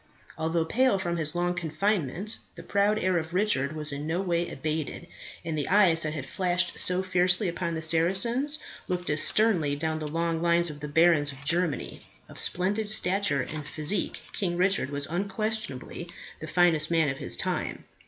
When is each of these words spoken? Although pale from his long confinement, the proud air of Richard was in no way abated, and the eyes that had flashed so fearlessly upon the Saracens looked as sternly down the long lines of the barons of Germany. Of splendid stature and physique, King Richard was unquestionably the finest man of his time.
Although 0.35 0.65
pale 0.65 0.97
from 0.97 1.17
his 1.17 1.35
long 1.35 1.53
confinement, 1.53 2.37
the 2.55 2.63
proud 2.63 2.97
air 2.97 3.19
of 3.19 3.35
Richard 3.35 3.75
was 3.75 3.91
in 3.91 4.07
no 4.07 4.19
way 4.19 4.49
abated, 4.49 5.05
and 5.45 5.55
the 5.55 5.67
eyes 5.69 6.01
that 6.01 6.15
had 6.15 6.25
flashed 6.25 6.79
so 6.79 7.03
fearlessly 7.03 7.47
upon 7.47 7.75
the 7.75 7.83
Saracens 7.83 8.57
looked 8.87 9.11
as 9.11 9.21
sternly 9.21 9.75
down 9.75 9.99
the 9.99 10.07
long 10.07 10.41
lines 10.41 10.71
of 10.71 10.79
the 10.79 10.87
barons 10.87 11.31
of 11.31 11.45
Germany. 11.45 12.01
Of 12.27 12.39
splendid 12.39 12.89
stature 12.89 13.41
and 13.41 13.63
physique, 13.63 14.19
King 14.33 14.57
Richard 14.57 14.89
was 14.89 15.05
unquestionably 15.05 16.09
the 16.39 16.47
finest 16.47 16.89
man 16.89 17.07
of 17.09 17.17
his 17.19 17.35
time. 17.37 17.83